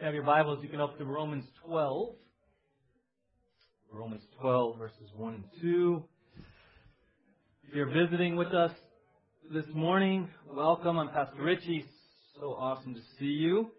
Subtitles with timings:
[0.00, 2.14] have your Bibles, you can open to Romans 12.
[3.92, 6.04] Romans 12, verses 1 and 2.
[7.68, 8.70] If you're visiting with us
[9.52, 10.98] this morning, welcome.
[10.98, 11.84] I'm Pastor Richie.
[12.38, 13.72] So awesome to see you.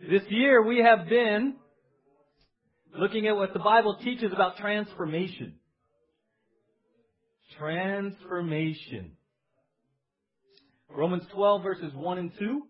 [0.00, 1.56] This year we have been
[2.96, 5.56] looking at what the Bible teaches about transformation.
[7.58, 9.12] Transformation.
[10.88, 12.62] Romans 12, verses 1 and 2.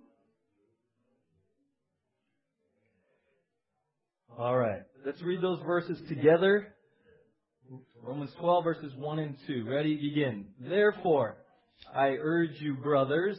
[4.38, 4.82] All right.
[5.04, 6.72] Let's read those verses together.
[8.04, 9.64] Romans 12 verses 1 and 2.
[9.68, 9.96] Ready?
[9.96, 10.46] Begin.
[10.60, 11.38] Therefore,
[11.92, 13.36] I urge you, brothers,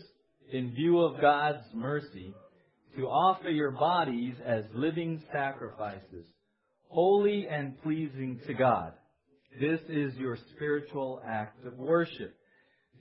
[0.52, 2.34] in view of God's mercy,
[2.98, 6.25] to offer your bodies as living sacrifices,
[6.89, 8.91] holy and pleasing to God.
[9.58, 12.36] This is your spiritual act of worship.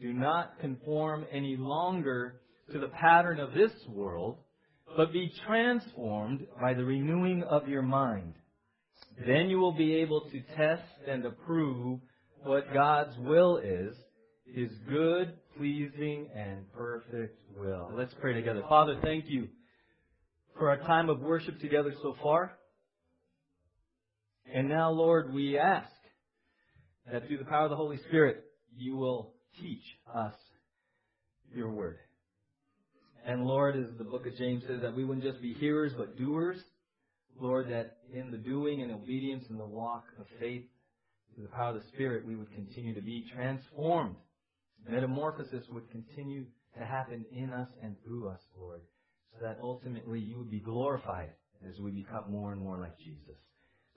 [0.01, 4.37] Do not conform any longer to the pattern of this world,
[4.97, 8.35] but be transformed by the renewing of your mind.
[9.27, 12.01] Then you will be able to test and approve
[12.43, 13.97] what God's will is,
[14.47, 17.91] His good, pleasing, and perfect will.
[17.95, 18.63] Let's pray together.
[18.69, 19.49] Father, thank you
[20.59, 22.53] for our time of worship together so far.
[24.53, 25.91] And now, Lord, we ask
[27.11, 28.45] that through the power of the Holy Spirit,
[28.77, 30.35] you will teach us
[31.55, 31.99] your word.
[33.27, 36.17] And Lord, as the book of James says, that we wouldn't just be hearers, but
[36.17, 36.59] doers.
[37.41, 40.65] Lord, that in the doing and obedience and the walk of faith,
[41.35, 44.17] through the power of the Spirit, we would continue to be transformed.
[44.89, 46.47] Metamorphosis would continue
[46.77, 48.81] to happen in us and through us, Lord,
[49.33, 51.31] so that ultimately you would be glorified
[51.69, 53.37] as we become more and more like Jesus.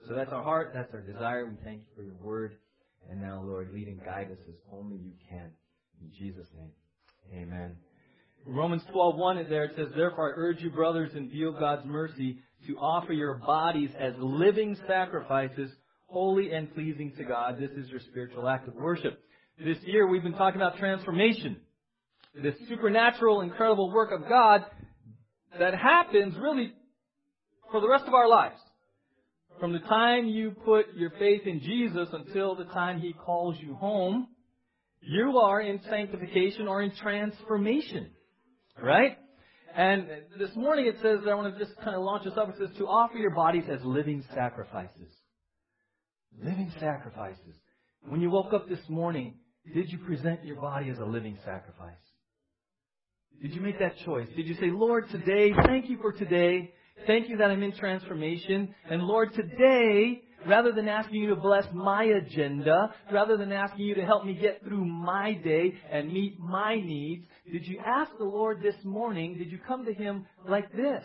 [0.06, 1.46] So that's our heart, that's our desire.
[1.46, 2.56] We thank you for your word.
[3.10, 5.50] And now, Lord, lead and guide us as only you can.
[6.00, 6.70] In Jesus' name,
[7.42, 7.76] amen.
[8.46, 9.64] Romans 12:1 is there.
[9.64, 13.34] It says, "Therefore I urge you, brothers, in view of God's mercy, to offer your
[13.34, 15.74] bodies as living sacrifices,
[16.06, 17.58] holy and pleasing to God.
[17.58, 19.20] This is your spiritual act of worship."
[19.58, 21.60] This year we've been talking about transformation,
[22.34, 24.64] this supernatural, incredible work of God
[25.58, 26.72] that happens really
[27.70, 28.60] for the rest of our lives.
[29.60, 33.74] From the time you put your faith in Jesus until the time He calls you
[33.74, 34.26] home,
[35.00, 38.10] you are in sanctification or in transformation.
[38.80, 39.16] Right?
[39.74, 40.06] And
[40.38, 42.48] this morning it says, I want to just kind of launch this up.
[42.50, 45.08] It says to offer your bodies as living sacrifices.
[46.38, 47.56] Living sacrifices.
[48.06, 49.34] When you woke up this morning,
[49.72, 51.94] did you present your body as a living sacrifice?
[53.40, 54.28] Did you make that choice?
[54.36, 56.72] Did you say, Lord, today, thank you for today.
[57.06, 58.74] Thank you that I'm in transformation.
[58.88, 63.94] And Lord, today, rather than asking you to bless my agenda, rather than asking you
[63.94, 68.24] to help me get through my day and meet my needs, did you ask the
[68.24, 71.04] Lord this morning, did you come to Him like this?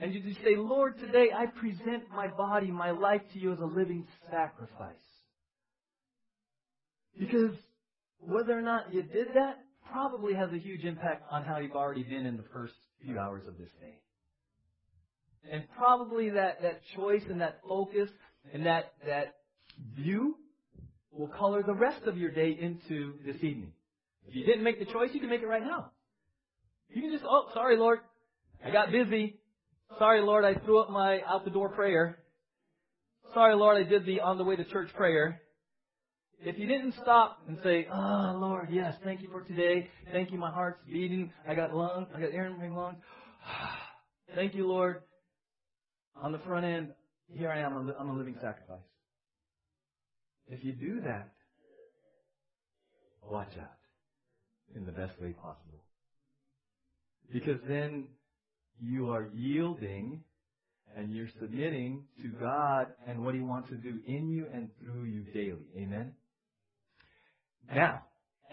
[0.00, 3.60] And did you say, Lord, today I present my body, my life to you as
[3.60, 4.96] a living sacrifice?
[7.18, 7.52] Because
[8.18, 9.58] whether or not you did that
[9.92, 12.74] probably has a huge impact on how you've already been in the first
[13.04, 13.94] few hours of this day.
[15.50, 18.08] And probably that, that choice and that focus
[18.52, 19.34] and that, that
[19.96, 20.36] view
[21.12, 23.72] will color the rest of your day into this evening.
[24.26, 25.90] If you didn't make the choice, you can make it right now.
[26.88, 28.00] You can just, oh, sorry, Lord.
[28.64, 29.36] I got busy.
[29.98, 32.18] Sorry, Lord, I threw up my out the door prayer.
[33.34, 35.40] Sorry, Lord, I did the on the way to church prayer.
[36.40, 39.88] If you didn't stop and say, Oh, Lord, yes, thank you for today.
[40.12, 41.32] Thank you, my heart's beating.
[41.48, 42.08] I got lungs.
[42.14, 42.98] I got air in my lungs.
[44.34, 45.02] thank you, Lord
[46.20, 46.88] on the front end,
[47.32, 48.78] here I am, I'm a living sacrifice.
[50.48, 51.30] If you do that,
[53.22, 53.78] watch out
[54.74, 55.82] in the best way possible.
[57.32, 58.08] Because then
[58.80, 60.22] you are yielding
[60.96, 65.04] and you're submitting to God and what He wants to do in you and through
[65.04, 65.66] you daily.
[65.76, 66.12] Amen?
[67.74, 68.02] Now,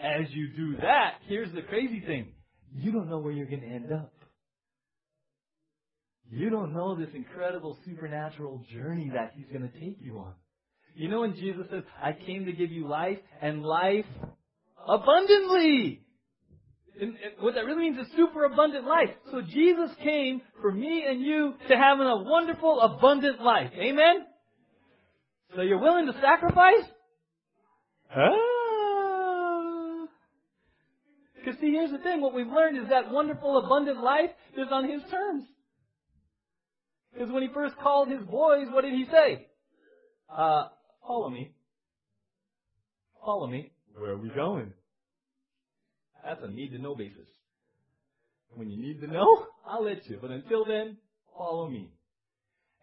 [0.00, 2.32] as you do that, here's the crazy thing.
[2.74, 4.12] You don't know where you're going to end up.
[6.34, 10.32] You don't know this incredible supernatural journey that He's going to take you on.
[10.94, 14.06] You know when Jesus says, I came to give you life and life
[14.88, 16.00] abundantly.
[16.98, 19.10] And, what that really means is super abundant life.
[19.30, 23.70] So Jesus came for me and you to have a wonderful, abundant life.
[23.76, 24.24] Amen?
[25.54, 26.84] So you're willing to sacrifice?
[28.10, 28.30] Ah.
[31.36, 32.22] Because see, here's the thing.
[32.22, 35.44] What we've learned is that wonderful, abundant life is on His terms.
[37.12, 39.46] Because when he first called his boys, what did he say?
[40.34, 40.68] Uh,
[41.06, 41.52] follow me.
[43.24, 43.72] Follow me.
[43.96, 44.72] Where are we going?
[46.24, 47.28] That's a need to know basis.
[48.54, 50.18] When you need to know, I'll let you.
[50.20, 50.96] But until then,
[51.36, 51.90] follow me.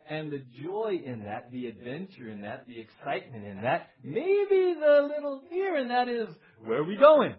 [0.09, 5.09] And the joy in that, the adventure in that, the excitement in that, maybe the
[5.15, 6.27] little fear in that is,
[6.65, 7.35] where are we going?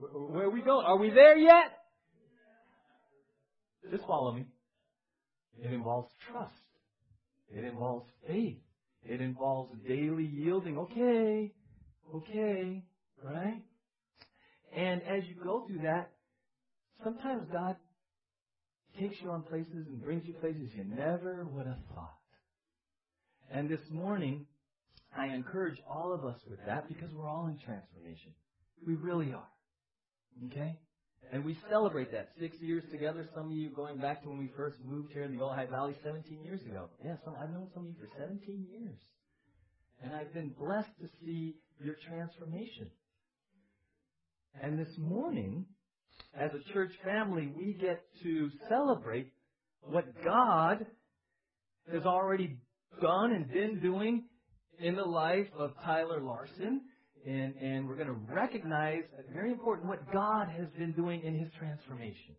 [0.00, 0.86] Where are we going?
[0.86, 1.72] Are we there yet?
[3.90, 4.46] Just follow me.
[5.58, 6.54] It involves trust.
[7.54, 8.58] It involves faith.
[9.02, 10.78] It involves daily yielding.
[10.78, 11.52] Okay,
[12.14, 12.84] okay,
[13.22, 13.62] right?
[14.74, 16.10] And as you go through that,
[17.02, 17.76] sometimes God
[18.98, 22.18] takes you on places and brings you places you never would have thought.
[23.50, 24.46] And this morning,
[25.16, 28.32] I encourage all of us with that because we're all in transformation.
[28.86, 29.48] We really are.
[30.46, 30.78] Okay?
[31.32, 32.30] And we celebrate that.
[32.40, 35.36] Six years together, some of you going back to when we first moved here in
[35.36, 36.88] the Ojai Valley 17 years ago.
[37.04, 38.98] Yeah, some, I've known some of you for 17 years.
[40.02, 42.90] And I've been blessed to see your transformation.
[44.60, 45.66] And this morning,
[46.38, 49.32] as a church family, we get to celebrate
[49.82, 50.84] what God
[51.92, 52.56] has already
[53.00, 54.24] done and been doing
[54.80, 56.80] in the life of Tyler Larson
[57.26, 59.02] and, and we're going to recognize,
[59.32, 62.34] very important, what God has been doing in his transformation.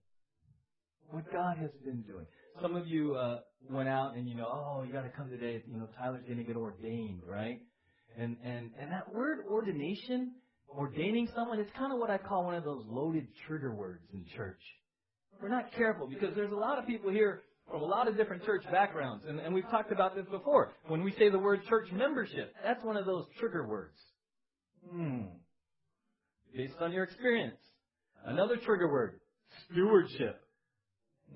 [1.09, 2.25] What God has been doing.
[2.61, 3.39] Some of you uh,
[3.69, 5.61] went out and you know, oh, you got to come today.
[5.67, 7.59] You know, Tyler's going to get ordained, right?
[8.17, 10.33] And and and that word ordination,
[10.69, 14.25] ordaining someone, it's kind of what I call one of those loaded trigger words in
[14.35, 14.61] church.
[15.41, 18.43] We're not careful because there's a lot of people here from a lot of different
[18.43, 20.73] church backgrounds, and, and we've talked about this before.
[20.87, 23.97] When we say the word church membership, that's one of those trigger words.
[24.89, 25.21] Hmm.
[26.55, 27.59] Based on your experience.
[28.25, 29.19] Another trigger word.
[29.71, 30.41] Stewardship.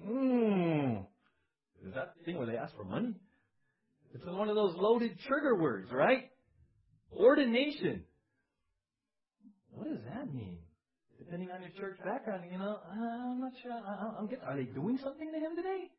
[0.05, 0.97] Hmm.
[1.85, 3.15] Is that the thing where they ask for money?
[4.13, 6.29] It's one of those loaded trigger words, right?
[7.11, 8.03] Ordination.
[9.71, 10.57] What does that mean?
[11.19, 13.71] Depending on your church background, you know, I'm not sure.
[13.71, 15.91] I'm getting, are they doing something to him today?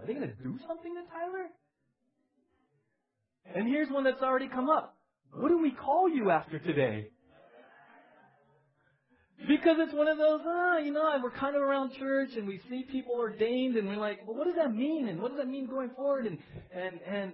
[0.00, 1.48] Are they going to do something to Tyler?
[3.54, 4.97] And here's one that's already come up.
[5.32, 7.08] What do we call you after today?
[9.46, 12.60] Because it's one of those, ah, you know, we're kind of around church and we
[12.68, 15.08] see people ordained and we're like, well, what does that mean?
[15.08, 16.26] And what does that mean going forward?
[16.26, 16.38] And,
[16.72, 17.32] and, and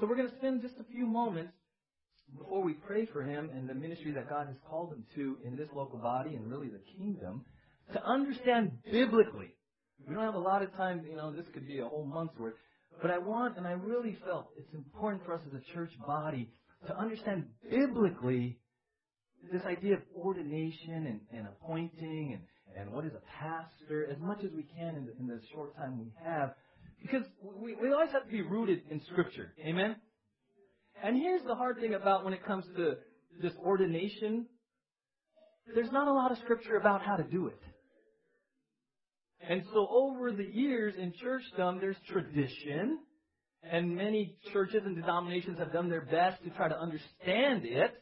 [0.00, 1.52] so we're going to spend just a few moments
[2.36, 5.56] before we pray for him and the ministry that God has called him to in
[5.56, 7.44] this local body and really the kingdom
[7.92, 9.54] to understand biblically.
[10.06, 12.38] We don't have a lot of time, you know, this could be a whole month's
[12.38, 12.54] worth.
[13.02, 16.48] But I want, and I really felt it's important for us as a church body
[16.86, 18.58] to understand biblically
[19.52, 24.44] this idea of ordination and, and appointing and, and what is a pastor as much
[24.44, 26.54] as we can in the, in the short time we have.
[27.00, 29.54] Because we, we always have to be rooted in Scripture.
[29.64, 29.96] Amen?
[31.02, 32.94] And here's the hard thing about when it comes to
[33.40, 34.46] this ordination.
[35.74, 37.60] There's not a lot of Scripture about how to do it.
[39.48, 42.98] And so over the years in churchdom, there's tradition
[43.62, 47.92] and many churches and denominations have done their best to try to understand it.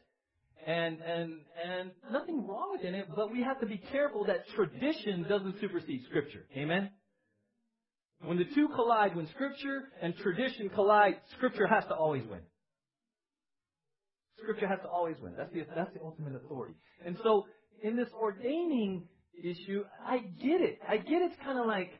[0.66, 1.32] And, and,
[1.64, 6.02] and nothing wrong with it, but we have to be careful that tradition doesn't supersede
[6.08, 6.44] Scripture.
[6.56, 6.90] Amen?
[8.24, 12.40] When the two collide, when Scripture and tradition collide, Scripture has to always win.
[14.38, 15.34] Scripture has to always win.
[15.36, 16.74] That's the, that's the ultimate authority.
[17.04, 17.46] And so,
[17.82, 19.04] in this ordaining
[19.42, 20.78] issue, I get it.
[20.88, 21.90] I get it's kind of like,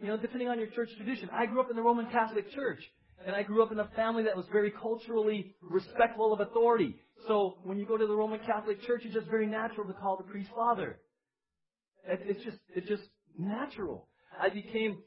[0.00, 1.28] you know, depending on your church tradition.
[1.32, 2.82] I grew up in the Roman Catholic Church.
[3.26, 6.96] And I grew up in a family that was very culturally respectful of authority.
[7.26, 10.16] So when you go to the Roman Catholic Church, it's just very natural to call
[10.16, 10.98] the priest father.
[12.06, 13.04] It's just, it's just
[13.38, 14.08] natural.
[14.38, 14.98] I became,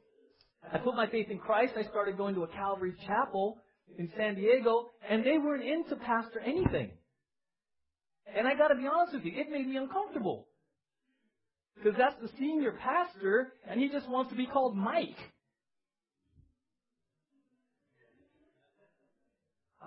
[0.74, 1.74] I put my faith in Christ.
[1.78, 3.58] I started going to a Calvary chapel
[3.98, 6.92] in San Diego, and they weren't into pastor anything.
[8.36, 10.48] And I gotta be honest with you, it made me uncomfortable.
[11.76, 15.18] Because that's the senior pastor, and he just wants to be called Mike.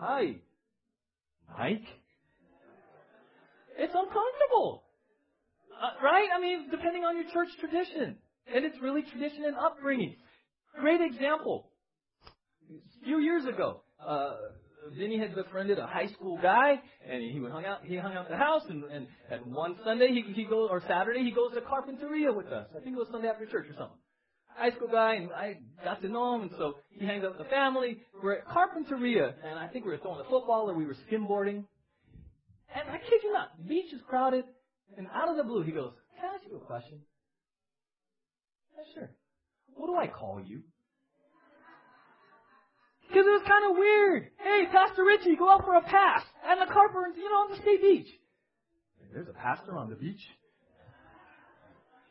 [0.00, 0.36] Hi.
[1.58, 1.84] Mike?
[3.76, 4.84] It's uncomfortable.
[5.76, 6.28] Uh, right?
[6.34, 8.16] I mean, depending on your church tradition.
[8.52, 10.16] And it's really tradition and upbringing.
[10.80, 11.68] Great example.
[12.70, 14.36] A few years ago, uh,
[14.98, 17.84] Vinny had befriended a high school guy, and he would hung out.
[17.84, 20.82] He hung out at the house, and, and, and one Sunday he he goes or
[20.88, 22.68] Saturday he goes to Carpinteria with us.
[22.74, 23.98] I think it was Sunday after church or something
[24.60, 27.46] high school guy, and I got to know him, and so he hangs out with
[27.46, 27.98] the family.
[28.22, 31.64] We're at Carpinteria, and I think we were throwing a football or we were skimboarding.
[32.74, 34.44] And I kid you not, the beach is crowded,
[34.98, 37.00] and out of the blue, he goes, Can I ask you a question?
[38.76, 39.10] Yeah, sure.
[39.74, 40.60] What do I call you?
[43.08, 44.28] Because it was kind of weird.
[44.38, 46.22] Hey, Pastor Richie, go out for a pass.
[46.46, 48.06] And the carpenter, you know, on the state beach.
[49.12, 50.20] There's a pastor on the beach.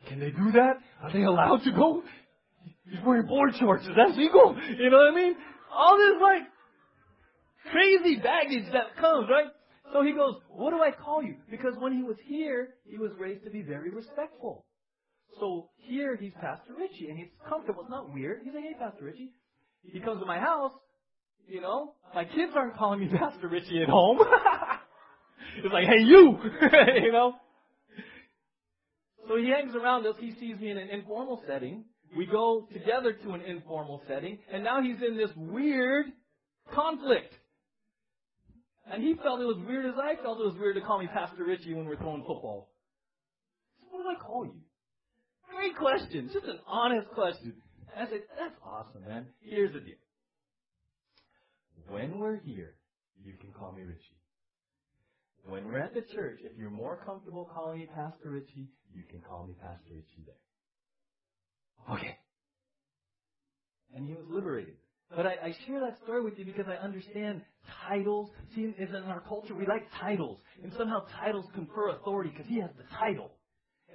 [0.08, 0.74] Can they do that?
[1.02, 2.02] Are they allowed to go?
[2.90, 3.84] He's wearing board shorts.
[3.84, 4.56] Is that legal?
[4.78, 5.34] You know what I mean?
[5.72, 6.42] All this like
[7.70, 9.46] crazy baggage that comes, right?
[9.92, 11.36] So he goes, what do I call you?
[11.50, 14.66] Because when he was here, he was raised to be very respectful.
[15.38, 17.82] So here he's Pastor Richie and he's comfortable.
[17.82, 18.40] It's not weird.
[18.44, 19.30] He's like, hey, Pastor Richie.
[19.82, 20.72] He comes to my house,
[21.48, 24.18] you know, my kids aren't calling me Pastor Richie at home.
[25.64, 26.38] it's like, hey, you!
[27.02, 27.34] you know?
[29.28, 30.16] So he hangs around us.
[30.18, 31.84] He sees me in an informal setting.
[32.16, 34.38] We go together to an informal setting.
[34.52, 36.06] And now he's in this weird
[36.74, 37.32] conflict.
[38.92, 41.06] And he felt it was weird as I felt it was weird to call me
[41.06, 42.70] Pastor Richie when we're throwing football.
[43.80, 44.60] So what do I call you?
[45.54, 46.30] Great question.
[46.32, 47.54] Just an honest question.
[47.96, 49.26] I said, that's awesome, man.
[49.40, 49.94] Here's the deal.
[51.88, 52.74] When we're here,
[53.24, 54.18] you can call me Richie.
[55.44, 59.20] When we're at the church, if you're more comfortable calling me Pastor Richie, you can
[59.20, 60.34] call me Pastor Richie there.
[61.92, 62.16] Okay.
[63.94, 64.74] And he was liberated.
[65.14, 67.42] But I, I share that story with you because I understand
[67.88, 68.30] titles.
[68.54, 70.38] See, in our culture, we like titles.
[70.62, 73.32] And somehow titles confer authority because he has the title.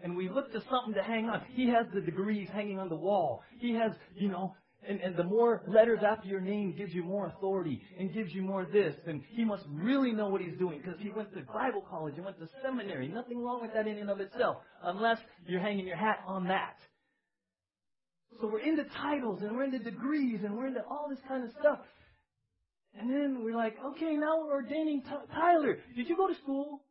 [0.03, 1.41] And we look to something to hang on.
[1.53, 3.43] He has the degrees hanging on the wall.
[3.59, 4.55] He has, you know,
[4.87, 8.41] and, and the more letters after your name gives you more authority and gives you
[8.41, 8.93] more this.
[9.07, 12.25] And he must really know what he's doing because he went to Bible college and
[12.25, 13.07] went to seminary.
[13.07, 16.75] Nothing wrong with that in and of itself, unless you're hanging your hat on that.
[18.41, 21.49] So we're into titles and we're into degrees and we're into all this kind of
[21.59, 21.79] stuff.
[22.99, 25.77] And then we're like, okay, now we're ordaining T- Tyler.
[25.95, 26.81] Did you go to school?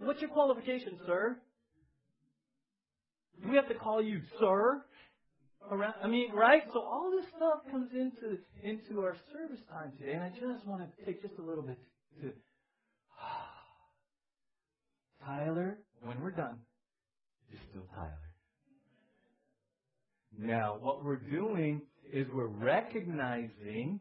[0.00, 1.36] What's your qualification, sir?
[3.42, 4.82] Do we have to call you sir?
[5.70, 6.62] Around, I mean, right?
[6.72, 10.82] So all this stuff comes into into our service time today, and I just want
[10.82, 11.78] to take just a little bit
[12.20, 12.30] to
[15.24, 15.78] Tyler.
[16.02, 16.58] When we're done,
[17.50, 18.31] you're still Tyler.
[20.42, 21.82] Now, what we're doing
[22.12, 24.00] is we're recognizing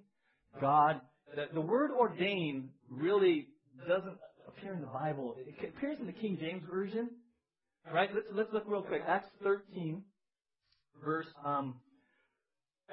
[0.60, 1.01] God.
[1.36, 3.48] That the word ordain really
[3.88, 4.17] doesn't
[4.48, 5.36] appear in the Bible.
[5.38, 7.12] It appears in the King James Version.
[7.93, 8.10] Right?
[8.13, 9.03] Let's, let's look real quick.
[9.07, 10.01] Acts 13,
[11.03, 11.75] verse, um,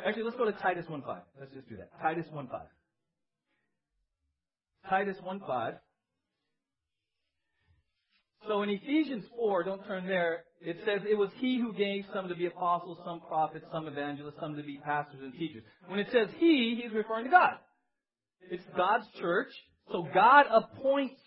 [0.04, 1.20] actually, let's go to Titus 1.5.
[1.40, 1.90] Let's just do that.
[2.00, 2.48] Titus 1.5.
[4.88, 5.78] Titus 1.5.
[8.46, 12.28] So in Ephesians 4, don't turn there, it says it was he who gave some
[12.28, 15.62] to be apostles, some prophets, some evangelists, some to be pastors and teachers.
[15.86, 17.54] When it says he, he's referring to God.
[18.50, 19.48] It's God's church.
[19.92, 21.20] So God appoints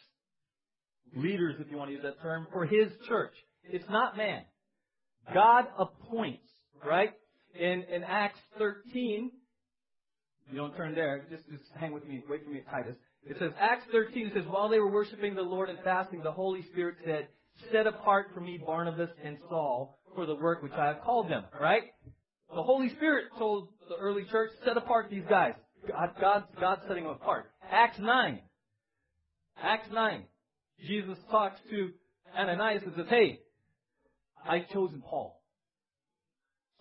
[1.16, 3.34] leaders, if you want to use that term, for His church.
[3.64, 4.44] It's not man.
[5.34, 6.48] God appoints,
[6.86, 7.12] right?
[7.60, 9.32] In, in Acts 13,
[10.52, 12.96] you don't turn there, just, just hang with me, wait for me at Titus.
[13.24, 16.32] It says, Acts 13, it says, while they were worshiping the Lord and fasting, the
[16.32, 17.28] Holy Spirit said,
[17.72, 21.44] set apart for me Barnabas and Saul for the work which I have called them,
[21.60, 21.84] right?
[22.54, 25.54] The Holy Spirit told the early church, set apart these guys.
[25.88, 27.46] God, God, God's setting them apart.
[27.70, 28.40] Acts 9.
[29.62, 30.24] Acts 9.
[30.86, 31.92] Jesus talks to
[32.38, 33.40] Ananias and says, hey,
[34.48, 35.42] I've chosen Paul.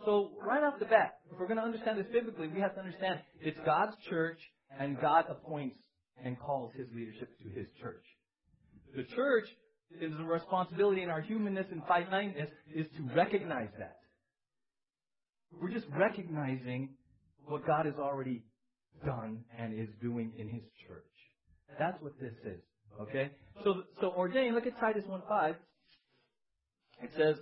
[0.05, 2.81] So right off the bat, if we're going to understand this biblically, we have to
[2.81, 4.39] understand it's God's church
[4.79, 5.77] and God appoints
[6.25, 8.05] and calls his leadership to his church.
[8.97, 9.45] The church
[10.01, 13.97] is a responsibility in our humanness and finiteness is to recognize that.
[15.61, 16.91] We're just recognizing
[17.47, 18.45] what God has already
[19.05, 21.05] done and is doing in his church.
[21.79, 22.61] That's what this is.
[23.01, 23.31] Okay?
[23.65, 25.57] So, so ordain, look at Titus 1.5.
[27.03, 27.37] It says,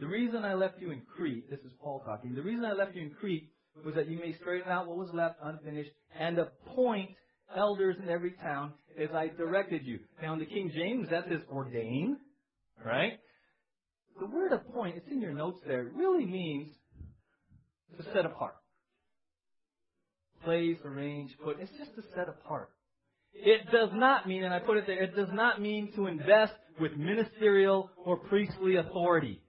[0.00, 2.94] the reason I left you in Crete, this is Paul talking, the reason I left
[2.94, 3.50] you in Crete
[3.84, 7.10] was that you may straighten out what was left unfinished and appoint
[7.54, 10.00] elders in every town as I directed you.
[10.22, 12.16] Now in the King James, that says ordain,
[12.84, 13.18] right?
[14.18, 16.72] The word appoint, it's in your notes there, really means
[17.96, 18.54] to set apart.
[20.44, 21.58] Place, arrange, put.
[21.60, 22.70] It's just to set apart.
[23.34, 26.54] It does not mean, and I put it there, it does not mean to invest
[26.80, 29.42] with ministerial or priestly authority.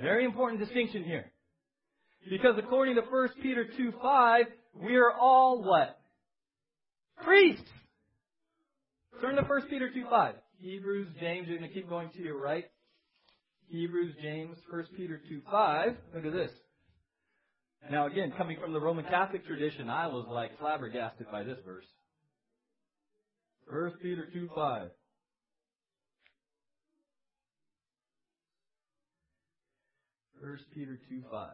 [0.00, 1.32] Very important distinction here.
[2.28, 4.44] Because according to 1 Peter 2 5,
[4.82, 5.99] we are all what?
[7.24, 7.68] Priests!
[9.20, 10.34] Turn to 1 Peter 2 5.
[10.60, 12.64] Hebrews, James, you're going to keep going to your right.
[13.68, 15.96] Hebrews, James, 1 Peter 2 5.
[16.14, 16.50] Look at this.
[17.90, 21.86] Now again, coming from the Roman Catholic tradition, I was like flabbergasted by this verse.
[23.68, 24.90] 1 Peter 2 5.
[30.42, 31.48] First Peter 2 5.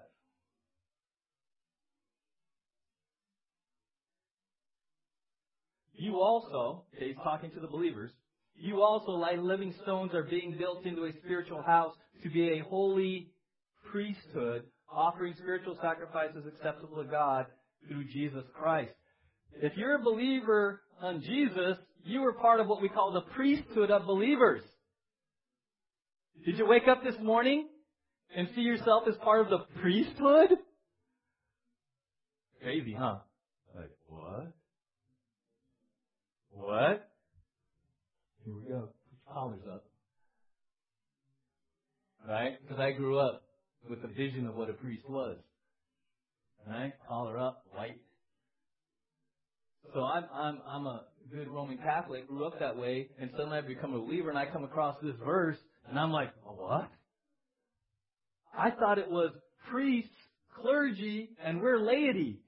[5.98, 8.10] You also, okay, he's talking to the believers,
[8.58, 12.64] you also, like living stones, are being built into a spiritual house to be a
[12.64, 13.30] holy
[13.90, 17.46] priesthood, offering spiritual sacrifices acceptable to God
[17.86, 18.92] through Jesus Christ.
[19.60, 23.90] If you're a believer on Jesus, you are part of what we call the priesthood
[23.90, 24.62] of believers.
[26.44, 27.68] Did you wake up this morning
[28.34, 30.50] and see yourself as part of the priesthood?
[32.62, 33.18] Crazy, huh?
[33.74, 34.52] Like, what?
[36.56, 37.08] What?
[38.44, 38.88] Here we go.
[38.88, 39.84] Put your collars up.
[42.26, 42.56] Right?
[42.62, 43.42] Because I grew up
[43.88, 45.36] with a vision of what a priest was.
[46.66, 46.92] Right?
[47.08, 48.00] Collar up, white.
[49.94, 53.60] So I'm I'm I'm a good Roman Catholic, grew up that way, and suddenly I
[53.60, 55.56] become a believer and I come across this verse
[55.88, 56.90] and I'm like, what?
[58.56, 59.30] I thought it was
[59.70, 60.10] priests,
[60.60, 62.40] clergy, and we're laity.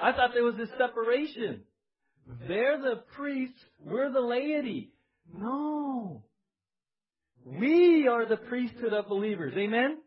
[0.00, 1.62] I thought there was this separation.
[2.46, 4.92] They're the priests, we're the laity.
[5.36, 6.22] No.
[7.44, 9.54] We are the priesthood of believers.
[9.56, 9.98] Amen?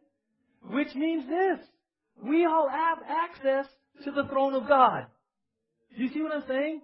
[0.69, 1.65] Which means this.
[2.23, 3.65] We all have access
[4.05, 5.07] to the throne of God.
[5.95, 6.81] Do you see what I'm saying?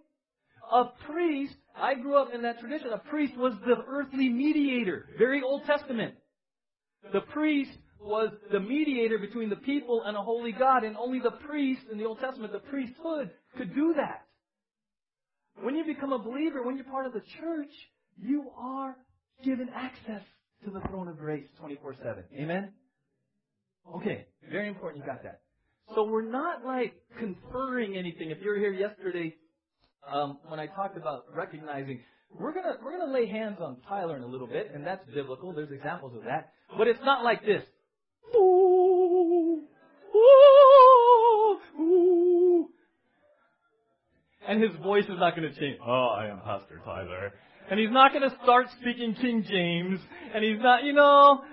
[0.72, 5.08] A priest, I grew up in that tradition, a priest was the earthly mediator.
[5.18, 6.16] Very Old Testament.
[7.12, 11.32] The priest was the mediator between the people and a holy God, and only the
[11.32, 14.26] priest in the Old Testament, the priesthood, could do that.
[15.62, 17.72] When you become a believer, when you're part of the church,
[18.18, 18.96] you are
[19.44, 20.22] given access
[20.66, 22.24] to the throne of grace 24-7.
[22.40, 22.74] Amen?
[23.96, 25.42] Okay, very important you got that.
[25.96, 28.30] So we're not like conferring anything.
[28.30, 29.36] If you were here yesterday,
[30.08, 32.02] um, when I talked about recognizing,
[32.40, 35.52] we're gonna we're gonna lay hands on Tyler in a little bit, and that's biblical.
[35.52, 37.64] There's examples of that, but it's not like this.
[44.50, 45.78] And his voice is not going to change.
[45.86, 47.34] Oh, I am Pastor Tyler.
[47.70, 50.00] And he's not going to start speaking King James.
[50.34, 51.44] And he's not, you know,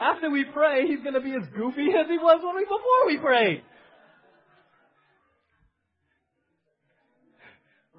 [0.00, 3.06] after we pray, he's going to be as goofy as he was when we, before
[3.06, 3.62] we prayed.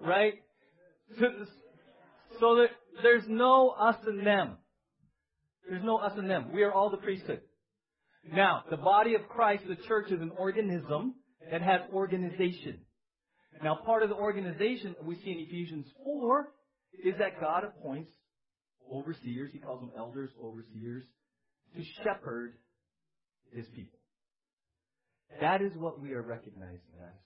[0.03, 0.33] Right?
[2.39, 2.69] So, that
[3.03, 4.57] there's no us and them.
[5.69, 6.51] There's no us and them.
[6.51, 7.41] We are all the priesthood.
[8.33, 11.13] Now, the body of Christ, the church, is an organism
[11.51, 12.79] that has organization.
[13.63, 16.49] Now, part of the organization we see in Ephesians 4
[17.03, 18.11] is that God appoints
[18.91, 19.51] overseers.
[19.53, 21.03] He calls them elders, overseers,
[21.75, 22.53] to shepherd
[23.53, 23.99] his people.
[25.41, 27.19] That is what we are recognizing as.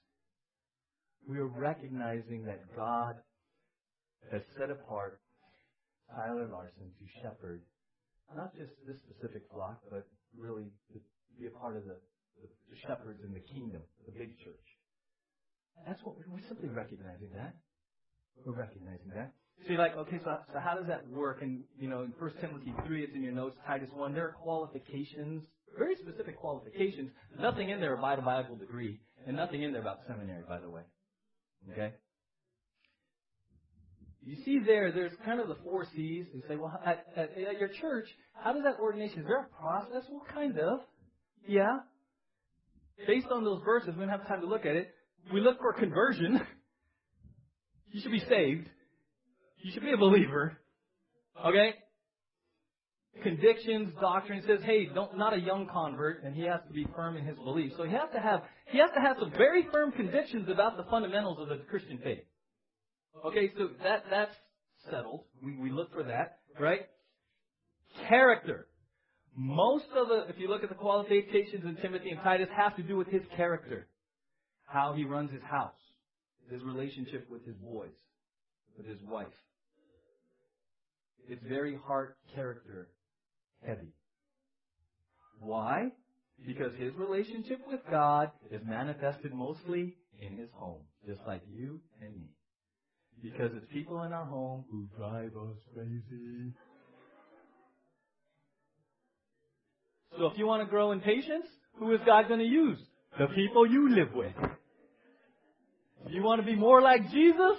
[1.27, 3.15] We are recognizing that God
[4.31, 5.19] has set apart
[6.15, 7.61] Tyler Larson to shepherd
[8.35, 10.05] not just this specific flock, but
[10.37, 10.99] really to
[11.39, 11.97] be a part of the,
[12.41, 14.68] the, shepherds in the kingdom, the big church.
[15.87, 17.55] That's what we're, we're simply recognizing that.
[18.45, 19.33] We're recognizing that.
[19.65, 21.41] So you're like, okay, so, so how does that work?
[21.41, 24.31] And, you know, in 1 Timothy 3, it's in your notes, Titus 1, there are
[24.31, 25.43] qualifications,
[25.77, 27.11] very specific qualifications.
[27.39, 30.69] Nothing in there about a Bible degree, and nothing in there about seminary, by the
[30.69, 30.81] way.
[31.71, 31.93] Okay?
[34.23, 36.25] You see there, there's kind of the four C's.
[36.33, 39.61] You say, well, at, at, at your church, how does that ordination, is there a
[39.61, 40.03] process?
[40.09, 40.79] Well, kind of.
[41.47, 41.79] Yeah.
[43.07, 44.93] Based on those verses, we don't have time to look at it.
[45.33, 46.41] We look for conversion.
[47.91, 48.67] You should be saved.
[49.61, 50.57] You should be a believer.
[51.45, 51.73] Okay?
[53.23, 57.17] Convictions, doctrine says, hey, don't, not a young convert, and he has to be firm
[57.17, 57.75] in his beliefs.
[57.77, 60.83] So he has to have, he has to have some very firm convictions about the
[60.83, 62.23] fundamentals of the Christian faith.
[63.25, 64.35] Okay, so that, that's
[64.89, 65.23] settled.
[65.43, 66.81] We, we look for that, right?
[68.07, 68.67] Character.
[69.35, 72.83] Most of the, if you look at the qualifications in Timothy and Titus, have to
[72.83, 73.87] do with his character.
[74.69, 75.73] How he runs his house.
[76.49, 77.89] His relationship with his boys.
[78.77, 79.27] With his wife.
[81.27, 82.87] It's very heart character
[83.65, 83.93] heavy.
[85.39, 85.89] Why?
[86.45, 92.13] Because his relationship with God is manifested mostly in his home, just like you and
[92.15, 92.29] me.
[93.21, 96.53] Because it's people in our home who drive us crazy.
[100.17, 101.45] So if you want to grow in patience,
[101.77, 102.79] who is God going to use?
[103.17, 104.33] The people you live with.
[106.09, 107.57] You want to be more like Jesus,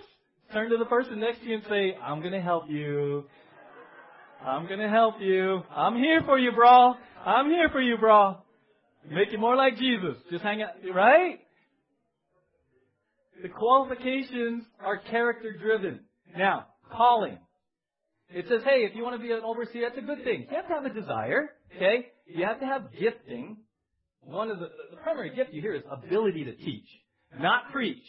[0.52, 3.24] turn to the person next to you and say, I'm going to help you.
[4.44, 5.62] I'm going to help you.
[5.70, 6.94] I'm here for you, bro.
[7.24, 8.38] I'm here for you, bro.
[9.08, 10.16] Make you more like Jesus.
[10.32, 11.38] Just hang out, right?
[13.40, 16.00] The qualifications are character driven.
[16.36, 17.38] Now, calling.
[18.30, 20.46] It says, hey, if you want to be an overseer, that's a good thing.
[20.50, 22.06] You have to have a desire, okay?
[22.26, 23.58] You have to have gifting.
[24.22, 26.86] One of the, the primary gift you hear is ability to teach,
[27.38, 28.02] not preach.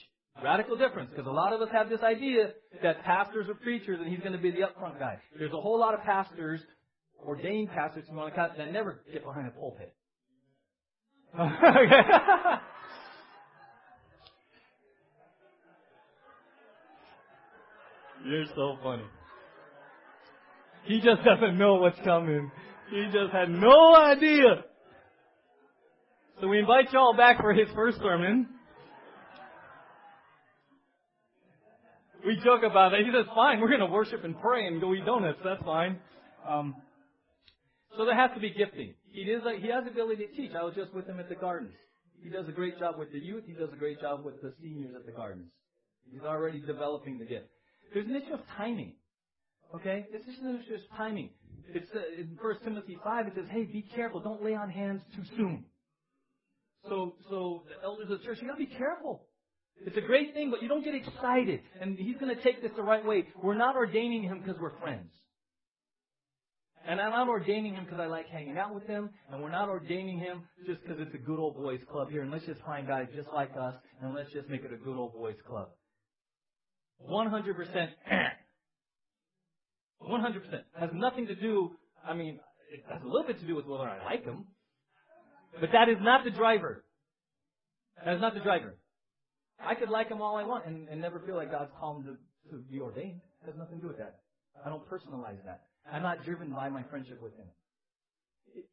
[0.43, 4.09] Radical difference, because a lot of us have this idea that pastors are preachers and
[4.09, 5.17] he's going to be the upfront guy.
[5.37, 6.61] There's a whole lot of pastors,
[7.23, 9.93] ordained pastors, you want to cut, that never get behind a pulpit.
[18.25, 19.03] You're so funny.
[20.85, 22.51] He just doesn't know what's coming.
[22.89, 24.63] He just had no idea.
[26.39, 28.47] So we invite y'all back for his first sermon.
[32.25, 33.05] We joke about it.
[33.05, 35.39] He says, fine, we're going to worship and pray and go eat donuts.
[35.43, 35.99] That's fine.
[36.47, 36.75] Um,
[37.97, 38.93] so there has to be gifting.
[39.11, 40.51] He is he has the ability to teach.
[40.57, 41.73] I was just with him at the gardens.
[42.23, 43.43] He does a great job with the youth.
[43.45, 45.49] He does a great job with the seniors at the gardens.
[46.11, 47.47] He's already developing the gift.
[47.93, 48.93] There's an issue of timing.
[49.75, 50.05] Okay?
[50.11, 51.31] This is an issue of timing.
[51.73, 54.19] It's uh, in 1 Timothy 5, it says, hey, be careful.
[54.19, 55.65] Don't lay on hands too soon.
[56.87, 59.23] So, so the elders of the church, you gotta be careful.
[59.85, 61.61] It's a great thing, but you don't get excited.
[61.79, 63.27] And he's gonna take this the right way.
[63.41, 65.11] We're not ordaining him because we're friends.
[66.87, 69.69] And I'm not ordaining him because I like hanging out with him, and we're not
[69.69, 72.87] ordaining him just because it's a good old boys club here, and let's just find
[72.87, 75.69] guys just like us, and let's just make it a good old boys club.
[77.07, 77.91] 100%
[80.01, 80.63] 100%.
[80.79, 81.71] Has nothing to do,
[82.07, 82.39] I mean,
[82.73, 84.45] it has a little bit to do with whether I like him.
[85.59, 86.85] But that is not the driver.
[88.03, 88.77] That is not the driver.
[89.63, 92.17] I could like him all I want and, and never feel like God's called him
[92.49, 93.21] to, to be ordained.
[93.43, 94.19] It has nothing to do with that.
[94.65, 95.63] I don't personalize that.
[95.91, 97.47] I'm not driven by my friendship with him.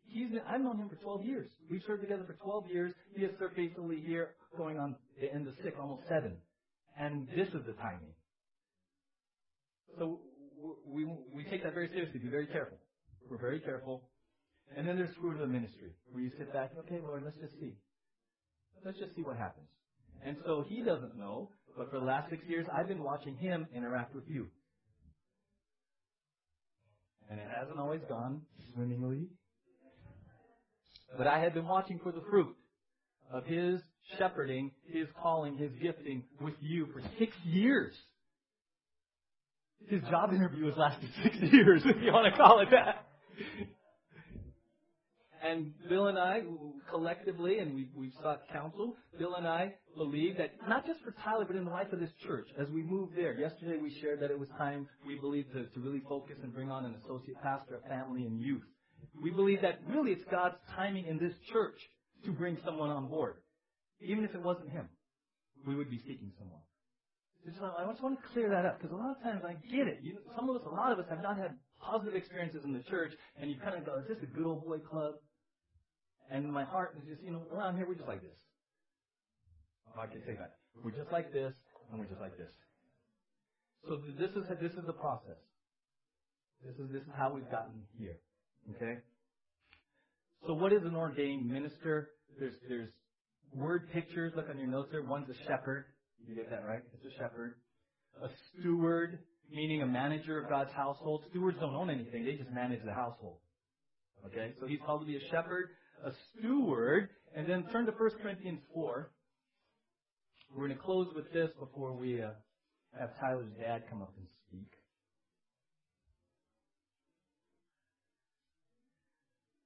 [0.07, 1.49] He's, I've known him for 12 years.
[1.71, 2.93] We've served together for 12 years.
[3.15, 6.37] He has served faithfully here, going on the end of six, almost seven.
[6.99, 8.13] And this is the timing.
[9.99, 10.21] So
[10.87, 12.19] we, we take that very seriously.
[12.19, 12.79] Be very careful.
[13.31, 14.03] We're very careful.
[14.77, 17.59] And then there's fruit of the ministry, where you sit back, okay, Lord, let's just
[17.61, 17.75] see.
[18.85, 19.67] Let's just see what happens.
[20.25, 23.67] And so he doesn't know, but for the last six years, I've been watching him
[23.75, 24.49] interact with you.
[27.31, 28.43] And it hasn't always gone
[28.75, 29.29] swimmingly.
[31.17, 32.55] But I have been watching for the fruit
[33.33, 33.81] of his
[34.19, 37.95] shepherding, his calling, his gifting with you for six years.
[39.89, 43.07] His job interview has lasted six years, if you want to call it that.
[45.43, 46.43] And Bill and I,
[46.91, 51.45] collectively, and we, we've sought counsel, Bill and I believe that not just for Tyler,
[51.47, 53.35] but in the life of this church, as we move there.
[53.35, 56.71] Yesterday we shared that it was time, we believe, to, to really focus and bring
[56.71, 58.63] on an associate pastor of family and youth.
[59.23, 61.79] We believe that really it's God's timing in this church
[62.25, 63.35] to bring someone on board.
[64.01, 64.89] Even if it wasn't him,
[65.67, 66.61] we would be seeking someone.
[67.47, 70.01] I just want to clear that up because a lot of times I get it.
[70.03, 72.83] You, some of us, a lot of us have not had positive experiences in the
[72.91, 75.15] church, and you kind of go, "Is this a good old boy club?"
[76.31, 78.39] And my heart is just, you know, around here we're just like this.
[79.97, 80.57] Oh, I can say that.
[80.85, 81.55] We're just like this,
[81.91, 82.53] and we're just like this.
[83.89, 85.41] So this is this is the process.
[86.65, 88.19] This is this is how we've gotten here.
[88.77, 89.01] Okay.
[90.47, 92.11] So what is an ordained minister?
[92.39, 92.91] There's there's
[93.55, 94.33] word pictures.
[94.37, 95.03] Look on your notes there.
[95.03, 95.87] One's a shepherd.
[96.27, 96.83] You get that right?
[96.95, 97.55] It's a shepherd.
[98.23, 99.19] A steward,
[99.51, 101.23] meaning a manager of God's household.
[101.31, 102.25] Stewards don't own anything.
[102.25, 103.39] They just manage the household.
[104.27, 104.53] Okay?
[104.61, 105.71] So he's called to be a shepherd,
[106.05, 109.11] a steward, and then turn to 1 Corinthians 4.
[110.55, 112.31] We're going to close with this before we uh,
[112.99, 114.73] have Tyler's dad come up and speak.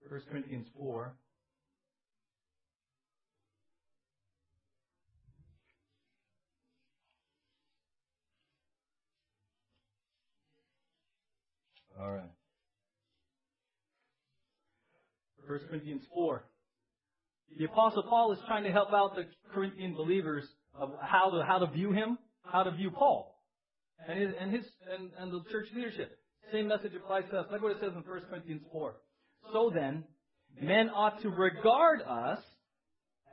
[0.08, 1.12] 1 Corinthians 4.
[12.00, 12.41] All right.
[15.46, 16.44] 1 Corinthians 4.
[17.58, 21.58] The Apostle Paul is trying to help out the Corinthian believers of how to, how
[21.58, 23.38] to view him, how to view Paul,
[24.08, 26.18] and his, and his, and, and the church leadership.
[26.52, 27.46] Same message applies to us.
[27.50, 28.94] Look what it says in 1 Corinthians 4.
[29.52, 30.04] So then,
[30.60, 32.38] men ought to regard us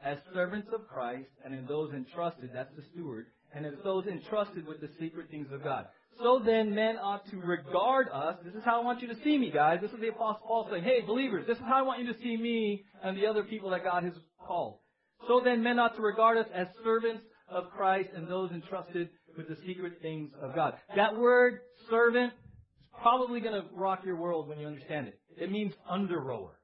[0.04, 4.68] as servants of Christ and in those entrusted, that's the steward, and as those entrusted
[4.68, 5.88] with the secret things of God.
[6.18, 8.36] So then men ought to regard us.
[8.44, 9.80] This is how I want you to see me, guys.
[9.82, 12.20] This is the Apostle Paul saying, hey, believers, this is how I want you to
[12.20, 14.14] see me and the other people that God has
[14.46, 14.80] called.
[15.28, 19.48] So then men ought to regard us as servants of Christ and those entrusted with
[19.48, 20.74] the secret things of God.
[20.96, 25.20] That word, servant, is probably going to rock your world when you understand it.
[25.38, 26.60] It means under rower.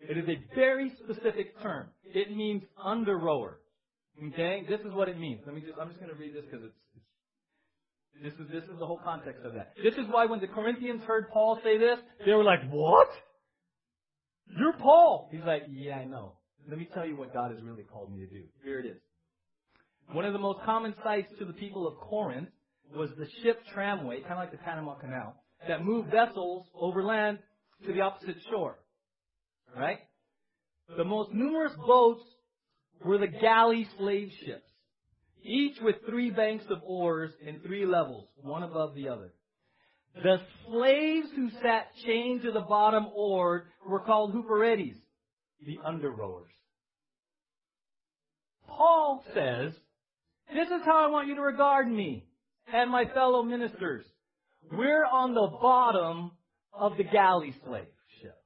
[0.00, 1.88] It is a very specific term.
[2.04, 3.60] It means under rower.
[4.28, 4.62] Okay?
[4.68, 5.40] This is what it means.
[5.46, 6.74] Let me just, I'm just going to read this because it's
[8.22, 9.74] this is, this is the whole context of that.
[9.82, 13.08] This is why when the Corinthians heard Paul say this, they were like, what?
[14.58, 15.28] You're Paul.
[15.32, 16.34] He's like, yeah, I know.
[16.68, 18.44] Let me tell you what God has really called me to do.
[18.62, 19.00] Here it is.
[20.12, 22.48] One of the most common sights to the people of Corinth
[22.94, 25.34] was the ship tramway, kind of like the Panama Canal,
[25.66, 27.38] that moved vessels overland
[27.86, 28.78] to the opposite shore.
[29.76, 29.98] Right?
[30.96, 32.22] The most numerous boats
[33.04, 34.70] were the galley slave ships,
[35.44, 39.32] each with three banks of oars in three levels, one above the other.
[40.14, 44.96] The slaves who sat chained to the bottom oar were called hooperetes,
[45.64, 46.50] the under rowers.
[48.68, 49.72] Paul says,
[50.52, 52.26] this is how I want you to regard me
[52.72, 54.04] and my fellow ministers.
[54.72, 56.32] We're on the bottom
[56.72, 57.86] of the galley slave
[58.20, 58.36] ship.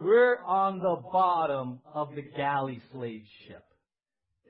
[0.00, 3.64] We're on the bottom of the galley slave ship.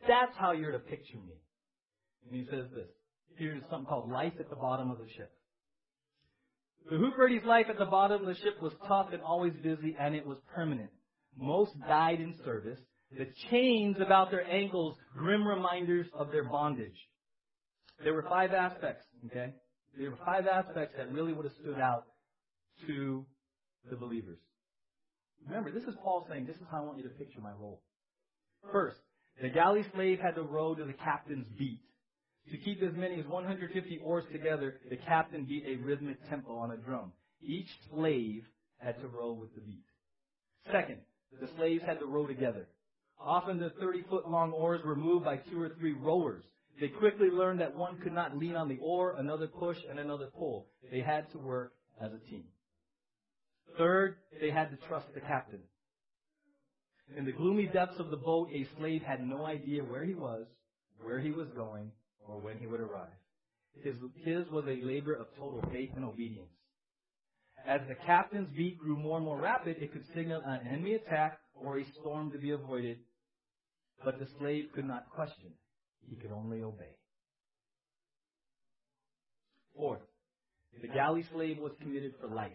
[0.06, 1.34] That's how you're to picture me.
[2.28, 2.88] And he says this.
[3.36, 5.32] Here's something called life at the bottom of the ship.
[6.90, 10.14] The Hooper's life at the bottom of the ship was tough and always busy, and
[10.14, 10.90] it was permanent.
[11.36, 12.78] Most died in service.
[13.16, 16.96] The chains about their ankles, grim reminders of their bondage.
[18.02, 19.54] There were five aspects, okay?
[19.96, 22.04] There were five aspects that really would have stood out
[22.86, 23.24] to
[23.88, 24.38] the believers.
[25.46, 27.82] Remember, this is Paul saying, this is how I want you to picture my role.
[28.72, 28.98] First,
[29.40, 31.80] the galley slave had to row to the captain's beat.
[32.50, 36.70] To keep as many as 150 oars together, the captain beat a rhythmic tempo on
[36.70, 37.12] a drum.
[37.42, 38.44] Each slave
[38.78, 39.84] had to row with the beat.
[40.70, 40.98] Second,
[41.40, 42.68] the slaves had to row together.
[43.18, 46.44] Often the 30 foot long oars were moved by two or three rowers.
[46.80, 50.28] They quickly learned that one could not lean on the oar, another push, and another
[50.36, 50.66] pull.
[50.90, 52.44] They had to work as a team.
[53.78, 55.60] Third, they had to trust the captain.
[57.16, 60.46] In the gloomy depths of the boat, a slave had no idea where he was,
[61.00, 61.90] where he was going,
[62.26, 63.12] or when he would arrive.
[63.82, 66.50] His, his was a labor of total faith and obedience.
[67.66, 71.38] As the captain's beat grew more and more rapid, it could signal an enemy attack
[71.54, 72.98] or a storm to be avoided,
[74.04, 75.52] but the slave could not question.
[76.08, 76.96] He could only obey.
[79.76, 80.02] Fourth,
[80.80, 82.52] the galley slave was committed for life.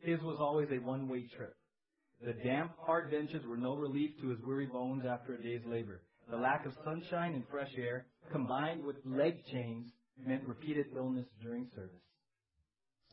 [0.00, 1.54] His was always a one-way trip.
[2.24, 6.02] The damp, hard benches were no relief to his weary bones after a day's labor.
[6.30, 9.86] The lack of sunshine and fresh air, combined with leg chains,
[10.26, 12.02] meant repeated illness during service.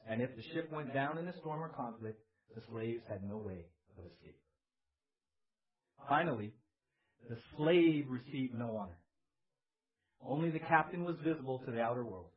[0.09, 2.19] And if the ship went down in a storm or conflict,
[2.55, 3.65] the slaves had no way
[3.97, 4.37] of escape.
[6.09, 6.53] Finally,
[7.29, 8.97] the slave received no honor.
[10.21, 12.29] Only the captain was visible to the outer world.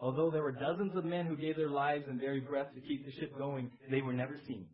[0.00, 3.04] Although there were dozens of men who gave their lives and very breath to keep
[3.04, 4.66] the ship going, they were never seen.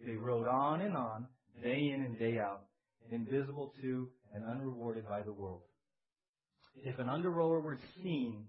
[0.00, 1.26] They rowed on and on,
[1.62, 2.62] day in and day out,
[3.10, 5.62] invisible to and unrewarded by the world.
[6.82, 8.46] If an under rower were seen,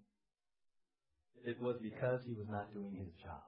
[1.45, 3.43] it was because he was not doing his job.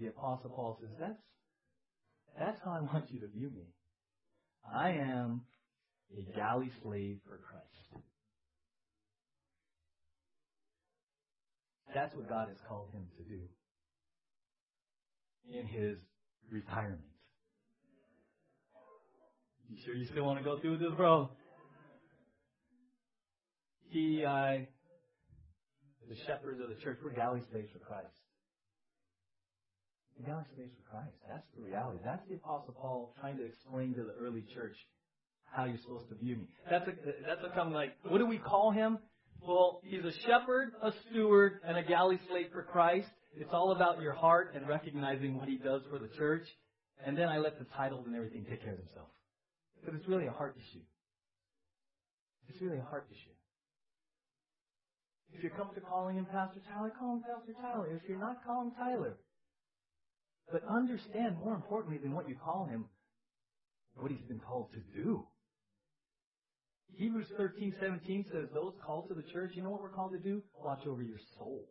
[0.00, 1.20] The apostle Paul says, that's,
[2.38, 3.68] that's how I want you to view me.
[4.74, 5.42] I am
[6.16, 8.04] a galley slave for Christ.
[11.94, 13.42] That's what God has called him to do
[15.50, 15.96] in his
[16.50, 17.00] retirement.
[19.68, 21.30] You sure you still want to go through this, bro?
[23.88, 24.64] He, uh,
[26.08, 28.12] the shepherds of the church, we're galley slaves for Christ.
[30.26, 31.16] Galley slaves for Christ.
[31.28, 31.98] That's the reality.
[32.04, 34.76] That's the Apostle Paul trying to explain to the early church
[35.50, 36.46] how you're supposed to view me.
[36.70, 36.92] That's a,
[37.26, 38.98] that's a come like, what do we call him?
[39.40, 43.08] Well, he's a shepherd, a steward, and a galley slave for Christ.
[43.36, 46.46] It's all about your heart and recognizing what he does for the church.
[47.04, 49.12] And then I let the titles and everything take care of themselves.
[49.80, 50.84] Because it's really a heart issue.
[52.48, 53.34] It's really a heart issue.
[55.34, 57.88] If you're comfortable calling him Pastor Tyler, call him Pastor Tyler.
[57.90, 59.16] If you're not, call him Tyler.
[60.52, 62.84] But understand, more importantly than what you call him,
[63.96, 65.24] what he's been called to do.
[66.94, 70.18] Hebrews 13, 17 says, those called to the church, you know what we're called to
[70.18, 70.42] do?
[70.62, 71.64] Watch over your soul.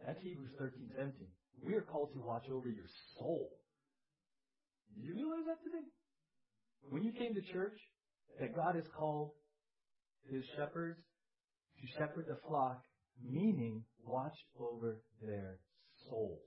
[0.00, 1.28] That's Hebrews 13, 17.
[1.62, 3.50] We are called to watch over your soul.
[4.96, 5.86] Do you realize that today?
[6.90, 7.78] When you came to church,
[8.40, 9.30] that God has called
[10.30, 11.00] his shepherds
[11.80, 12.82] to shepherd the flock,
[13.22, 15.58] meaning watch over their
[16.08, 16.40] souls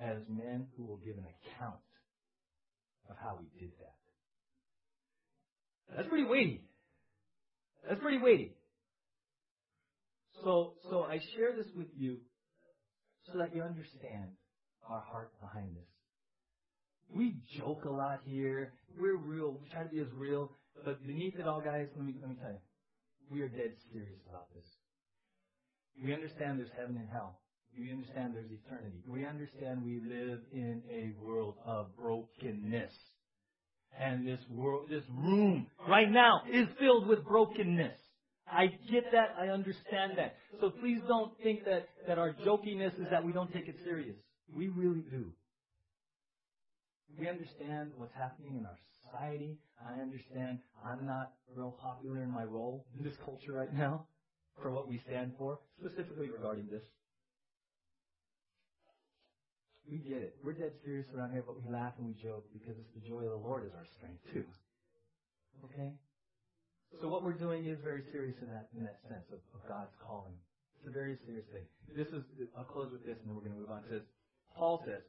[0.00, 1.80] as men who will give an account
[3.08, 3.96] of how we did that.
[5.96, 6.62] That's pretty weighty.
[7.88, 8.54] That's pretty weighty.
[10.44, 12.18] So, so I share this with you
[13.32, 14.30] so that you understand
[14.88, 15.88] our heart behind this.
[17.14, 18.72] We joke a lot here.
[18.98, 19.58] We're real.
[19.62, 20.52] We try to be as real.
[20.84, 22.58] But beneath it all, guys, let me, let me tell you,
[23.30, 24.64] we are dead serious about this.
[26.02, 27.40] We understand there's heaven and hell.
[27.78, 29.02] We understand there's eternity.
[29.06, 32.92] We understand we live in a world of brokenness.
[33.98, 37.98] And this world, this room right now is filled with brokenness.
[38.52, 39.34] I get that.
[39.38, 40.36] I understand that.
[40.60, 44.16] So please don't think that, that our jokiness is that we don't take it serious.
[44.54, 45.26] We really do.
[47.18, 49.58] We understand what's happening in our society.
[49.80, 54.06] I understand I'm not real popular in my role in this culture right now
[54.62, 56.82] for what we stand for, specifically regarding this.
[59.90, 60.36] We get it.
[60.44, 63.24] We're dead serious around here, but we laugh and we joke because it's the joy
[63.24, 64.44] of the Lord is our strength too.
[65.64, 65.92] Okay?
[66.98, 69.94] So what we're doing is very serious in that in that sense of, of God's
[70.02, 70.34] calling.
[70.78, 71.62] It's a very serious thing.
[71.94, 72.24] This is
[72.58, 73.84] I'll close with this and then we're going to move on.
[73.84, 74.02] It says
[74.56, 75.02] Paul says,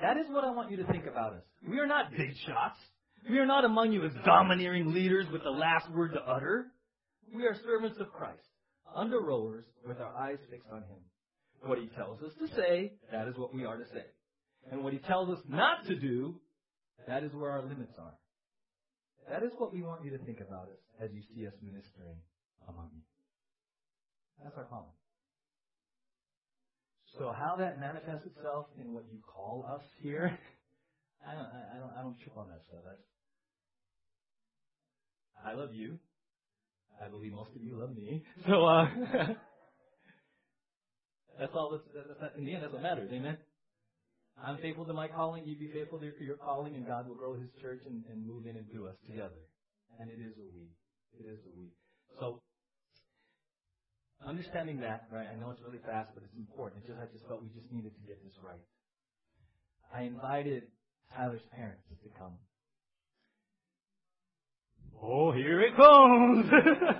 [0.00, 1.42] That is what I want you to think about us.
[1.68, 2.78] We are not big shots.
[3.28, 6.66] We are not among you as domineering leaders with the last word to utter.
[7.34, 8.46] We are servants of Christ,
[8.94, 11.02] under rowers with our eyes fixed on him.
[11.62, 14.04] What he tells us to say, that is what we are to say.
[14.70, 16.36] And what he tells us not to do,
[17.08, 18.14] that is where our limits are.
[19.28, 22.16] That is what we want you to think about us as you see us ministering
[22.68, 23.02] among you.
[24.42, 24.92] That's our calling.
[27.18, 30.38] So how that manifests itself in what you call us here,
[31.26, 32.80] I don't, I don't, I don't trip on that stuff.
[32.84, 33.02] That's,
[35.44, 35.98] I love you.
[37.02, 38.22] I believe most of you love me.
[38.46, 38.86] So, uh,
[41.38, 41.84] that's all that's,
[42.20, 43.10] that's, in the end, that's what matters.
[43.12, 43.38] Amen?
[44.44, 45.44] I'm faithful to my calling.
[45.46, 48.46] You be faithful to your calling, and God will grow His church and, and move
[48.46, 49.40] in and do us together.
[49.98, 50.68] And it is a we.
[51.18, 51.68] It is a we.
[52.20, 52.42] So,
[54.26, 55.26] understanding that, right?
[55.26, 56.84] I know it's really fast, but it's important.
[56.84, 58.60] It just, I just felt we just needed to get this right.
[59.94, 60.64] I invited
[61.14, 62.32] Tyler's parents to come.
[65.02, 66.50] Oh, here it comes!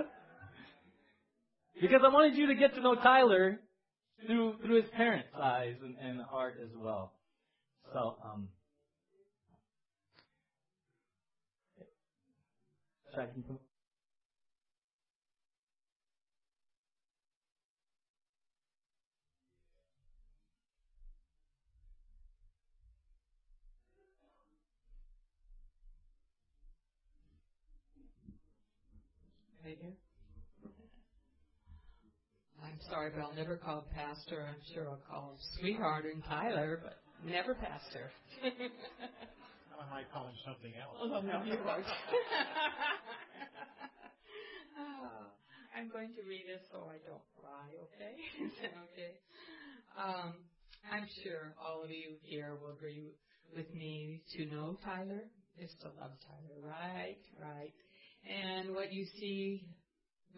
[1.80, 3.60] because I wanted you to get to know Tyler
[4.26, 7.12] through through his parents' eyes and, and heart as well.
[7.92, 8.48] So, um,
[13.10, 13.58] should I keep him?
[29.64, 29.94] Right here.
[32.62, 34.46] I'm sorry, but I'll never call pastor.
[34.48, 38.10] I'm sure I'll call him sweetheart and Tyler, but never pastor.
[38.42, 40.96] I might call him something else.
[41.00, 41.84] Oh, no, you won't.
[44.80, 45.30] oh,
[45.76, 48.16] I'm going to read this so I don't cry, okay?
[48.44, 49.20] Is that okay?
[49.96, 50.34] Um,
[50.92, 53.12] I'm sure all of you here will agree
[53.54, 55.24] with me to know Tyler
[55.58, 57.20] is to love Tyler, right?
[57.40, 57.72] Right.
[58.26, 59.64] And what you see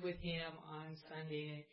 [0.02, 1.66] with him on Sunday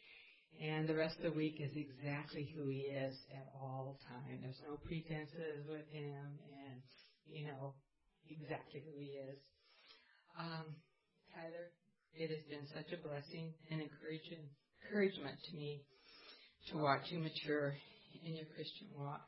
[0.62, 4.40] and the rest of the week is exactly who he is at all time.
[4.42, 6.82] There's no pretenses with him and,
[7.28, 7.74] you know,
[8.30, 9.38] exactly who he is.
[10.40, 10.76] Um,
[11.34, 11.72] Tyler,
[12.14, 14.48] it has been such a blessing and encouragement,
[14.84, 15.84] encouragement to me
[16.72, 17.76] to watch you mature
[18.26, 19.28] in your Christian walk.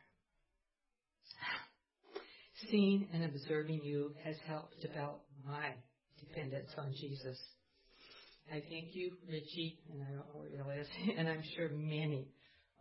[2.71, 5.75] Seeing and observing you has helped develop my
[6.19, 7.37] dependence on Jesus.
[8.49, 12.29] I thank you, Richie, and I don't know where Bill is, and I'm sure many,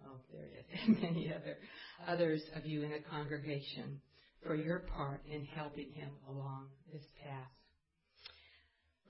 [0.07, 1.57] oh, there it is, many other,
[2.07, 4.01] others of you in the congregation
[4.45, 7.51] for your part in helping him along this path.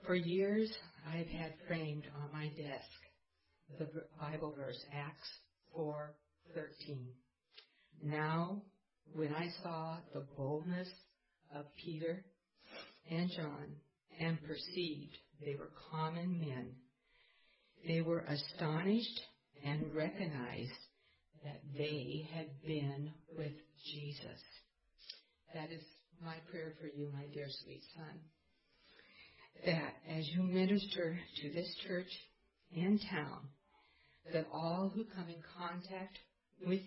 [0.07, 0.73] For years,
[1.07, 3.89] I've had framed on my desk the
[4.19, 5.29] Bible verse Acts
[5.77, 7.07] 4:13.
[8.03, 8.63] Now,
[9.15, 10.89] when I saw the boldness
[11.55, 12.25] of Peter
[13.11, 13.77] and John
[14.21, 16.73] and perceived they were common men.
[17.87, 19.21] They were astonished
[19.65, 20.73] and recognized
[21.45, 23.53] that they had been with
[23.93, 24.43] Jesus.
[25.55, 25.83] That is
[26.23, 28.21] my prayer for you, my dear sweet son.
[29.65, 32.11] That as you minister to this church
[32.75, 33.49] and town,
[34.33, 36.19] that all who come in contact
[36.67, 36.83] with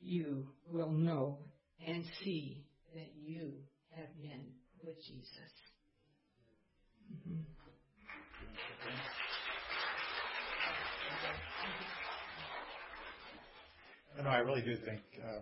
[0.00, 1.38] you will know
[1.86, 2.64] and see
[2.94, 3.52] that you
[3.96, 4.52] have been
[4.84, 5.52] with Jesus.
[7.12, 7.57] Mm-hmm.
[14.28, 15.40] Know, I really do think uh,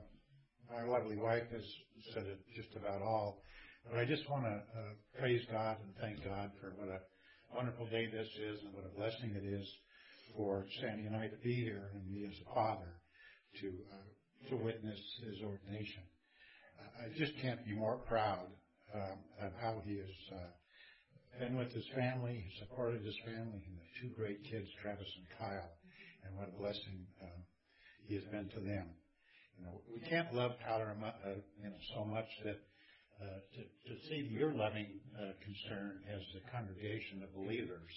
[0.71, 1.67] my lovely wife has
[2.15, 3.43] said it just about all.
[3.91, 7.03] But I just want to uh, praise God and thank God for what a
[7.51, 9.67] wonderful day this is and what a blessing it is
[10.37, 13.03] for Sandy and I to be here and me as a father
[13.61, 16.07] to uh, to witness his ordination.
[16.79, 18.47] I just can't be more proud
[18.95, 23.91] um, of how he has uh, been with his family, supported his family and the
[23.99, 25.75] two great kids, Travis and Kyle,
[26.23, 27.43] and what a blessing uh,
[28.09, 28.87] he has been to them.
[29.59, 31.29] You know, we can't love Tyler uh,
[31.63, 32.61] you know, so much that
[33.21, 37.91] uh, to, to see your loving uh, concern as the congregation of believers,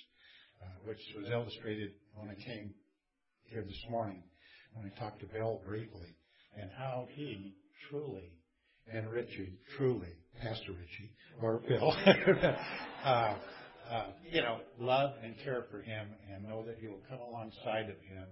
[0.64, 2.74] uh, which was illustrated when I came
[3.44, 4.24] here this morning,
[4.74, 6.16] when I talked to Bill briefly,
[6.60, 7.56] and how he
[7.90, 8.32] truly,
[8.92, 11.94] and Richie, truly, Pastor Richie, or Bill,
[13.04, 13.36] uh,
[13.90, 17.90] uh, you know, love and care for him and know that he will come alongside
[17.90, 18.28] of him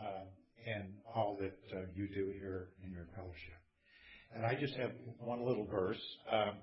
[0.00, 0.24] uh,
[0.66, 3.60] and all that uh, you do here in your fellowship.
[4.34, 4.90] And I just have
[5.20, 6.00] one little verse.
[6.30, 6.54] Um,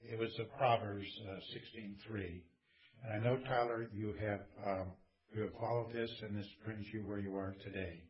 [0.00, 1.40] it was of Proverbs uh,
[2.10, 2.42] 16:3,
[3.04, 4.86] and I know Tyler, you have um,
[5.34, 8.02] you have followed this, and this brings you where you are today.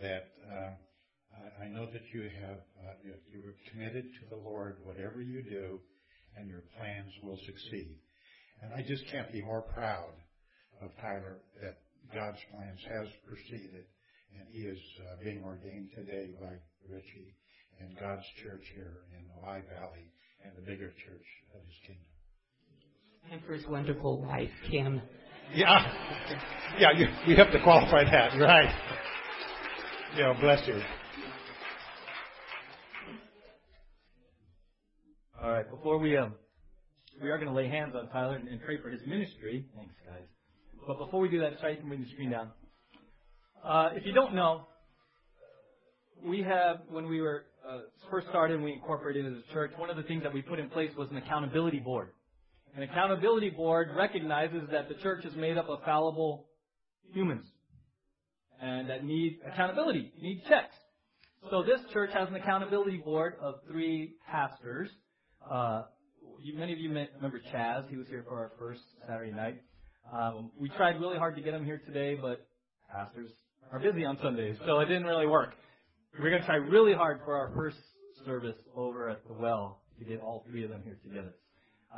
[0.00, 0.70] That uh,
[1.62, 2.94] I know that you have uh,
[3.32, 5.80] you are committed to the Lord, whatever you do,
[6.36, 7.96] and your plans will succeed.
[8.62, 10.14] And I just can't be more proud
[10.80, 11.78] of Tyler that
[12.12, 13.84] God's plans has proceeded,
[14.38, 16.54] and he is uh, being ordained today by
[16.88, 17.34] Richie
[17.80, 20.12] and God's church here in Ojai Valley
[20.44, 22.12] and the bigger church of his kingdom.
[23.30, 25.00] And for his wonderful wife, Kim.
[25.54, 25.92] Yeah.
[26.78, 28.38] Yeah, you, you have to qualify that.
[28.38, 28.74] Right.
[30.16, 30.80] Yeah, bless you.
[35.42, 36.34] All right, before we um,
[37.22, 39.66] we are going to lay hands on Tyler and, and pray for his ministry.
[39.76, 40.26] Thanks, guys.
[40.86, 42.50] But before we do that, sorry, you can bring the screen down.
[43.64, 44.66] Uh, if you don't know,
[46.22, 47.78] we have, when we were uh,
[48.10, 50.58] first started and we incorporated into the church, one of the things that we put
[50.58, 52.10] in place was an accountability board.
[52.76, 56.46] An accountability board recognizes that the church is made up of fallible
[57.14, 57.46] humans
[58.60, 60.74] and that need accountability, need checks.
[61.50, 64.90] So this church has an accountability board of three pastors.
[65.50, 65.84] Uh,
[66.42, 67.88] you, many of you remember Chaz.
[67.88, 69.62] He was here for our first Saturday night.
[70.12, 72.46] Um, we tried really hard to get him here today, but
[72.92, 73.30] pastors
[73.72, 75.54] are busy on Sundays, so it didn't really work.
[76.18, 77.76] We're going to try really hard for our first
[78.24, 81.34] service over at the well to get all three of them here together.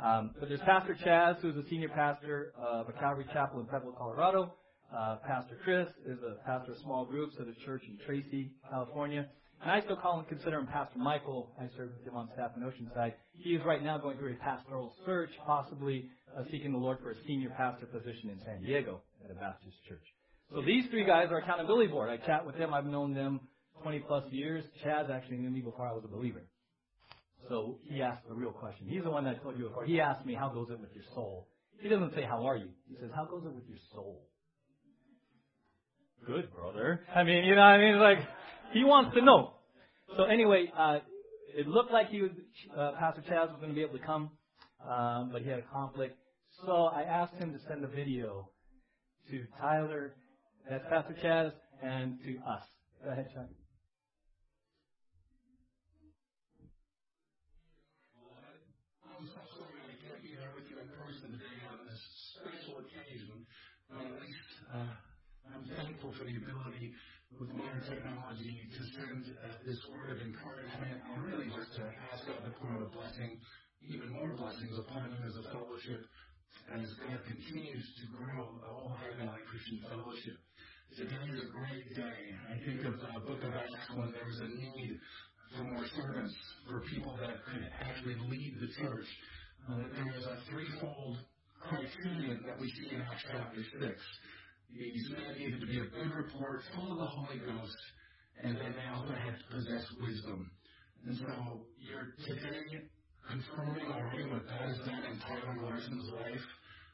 [0.01, 3.93] Um, but there's Pastor Chaz, who's a senior pastor of a Calvary Chapel in Pueblo,
[3.97, 4.53] Colorado.
[4.95, 9.27] Uh, pastor Chris is a pastor of small groups at a church in Tracy, California.
[9.61, 11.51] And I still call and consider him Pastor Michael.
[11.59, 13.13] I serve with him on staff in Oceanside.
[13.37, 17.11] He is right now going through a pastoral search, possibly uh, seeking the Lord for
[17.11, 20.05] a senior pastor position in San Diego at a Baptist church.
[20.53, 22.09] So these three guys are accountability board.
[22.09, 22.73] I chat with them.
[22.73, 23.41] I've known them
[23.83, 24.63] 20 plus years.
[24.85, 26.41] Chaz actually knew me before I was a believer.
[27.49, 28.87] So he asked the real question.
[28.87, 29.85] He's the one that told you before.
[29.85, 31.47] He asked me, how goes it with your soul?
[31.79, 32.69] He doesn't say, how are you?
[32.89, 34.27] He says, how goes it with your soul?
[36.25, 37.01] Good, brother.
[37.13, 37.99] I mean, you know what I mean?
[37.99, 38.19] Like,
[38.73, 39.53] he wants to know.
[40.17, 40.99] So anyway, uh,
[41.55, 42.31] it looked like he was,
[42.75, 44.31] uh, Pastor Chaz was going to be able to come,
[44.87, 46.17] um, but he had a conflict.
[46.65, 48.49] So I asked him to send a video
[49.29, 50.15] to Tyler,
[50.69, 51.51] that's Pastor Chaz,
[51.81, 52.63] and to us.
[53.03, 53.47] Go ahead, Chuck.
[64.67, 64.83] Uh,
[65.47, 66.91] I'm thankful for the ability
[67.39, 72.27] with modern technology to send uh, this word of encouragement and really just to ask
[72.27, 73.39] God to pour a blessing,
[73.87, 76.03] even more blessings upon you as a fellowship
[76.73, 80.37] as God continues to grow Ojai Valley Christian Fellowship.
[80.93, 82.19] Today is a great day.
[82.51, 84.99] I think of the book of Acts when there was a need
[85.55, 86.35] for more servants,
[86.67, 89.07] for people that could actually lead the church.
[89.69, 91.17] Uh, there was a threefold
[91.63, 93.95] criterion that we see in Acts chapter 6.
[94.75, 97.79] These men needed to be a good report, full of the Holy Ghost,
[98.43, 100.51] and then they also had to possess wisdom.
[101.05, 102.91] And so you're today
[103.29, 106.45] confirming what God has done in Tyler Larson's life.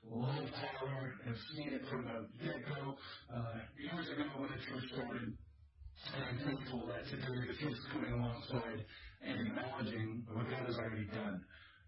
[0.09, 2.97] Love Tyler, have seen it from the get-go.
[3.33, 8.11] Uh, years ago when the church started, and I'm thankful that today the is coming
[8.11, 8.83] alongside
[9.23, 11.39] and acknowledging what God has already done.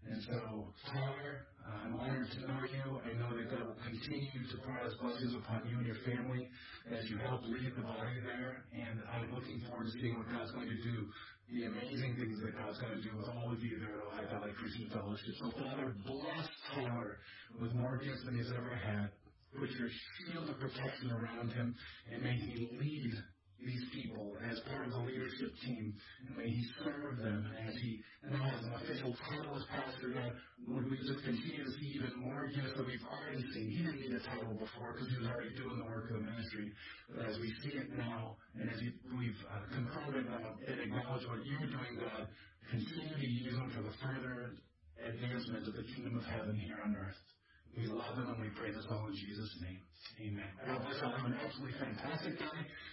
[0.08, 2.86] And so, Tyler, uh, I'm honored to know you.
[3.02, 6.46] I know that God will continue to pour His blessings upon you and your family
[6.94, 8.64] as you help lead the body there.
[8.70, 11.10] And I'm looking forward to seeing what God's going to do,
[11.52, 14.30] the amazing things that God's going to do with all of you there at Ojai
[14.30, 15.34] Valley Christian Fellowship.
[15.38, 17.18] So, Father, bless Tyler
[17.60, 19.10] with more gifts than he's ever had.
[19.54, 21.74] Put your shield of protection around him,
[22.12, 23.12] and may he lead
[23.66, 25.92] these people as part of the leadership team.
[26.26, 28.00] And may He serve them as He
[28.30, 30.14] now has an official title as pastor.
[30.14, 30.32] God,
[30.70, 33.66] would we just continue to see even more gifts that we've already seen?
[33.74, 36.24] He didn't need a title before because He was already doing the work of the
[36.24, 36.70] ministry.
[37.10, 41.42] But as we see it now, and as we've uh, confirmed it and acknowledge what
[41.42, 42.30] you're doing, God,
[42.70, 44.54] continue to use them for the further
[45.02, 47.20] advancement of the kingdom of heaven here on earth.
[47.76, 49.80] We love him and we pray this all in Jesus' name.
[50.20, 50.48] Amen.
[50.66, 52.46] God bless I have an absolutely fantastic guy,